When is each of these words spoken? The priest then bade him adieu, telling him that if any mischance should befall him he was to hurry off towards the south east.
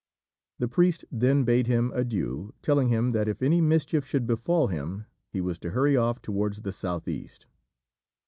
The 0.57 0.67
priest 0.67 1.05
then 1.11 1.43
bade 1.43 1.67
him 1.67 1.91
adieu, 1.93 2.55
telling 2.63 2.87
him 2.87 3.11
that 3.11 3.27
if 3.27 3.43
any 3.43 3.61
mischance 3.61 4.03
should 4.05 4.25
befall 4.25 4.65
him 4.65 5.05
he 5.29 5.41
was 5.41 5.59
to 5.59 5.69
hurry 5.69 5.95
off 5.95 6.23
towards 6.23 6.63
the 6.63 6.71
south 6.71 7.07
east. 7.07 7.45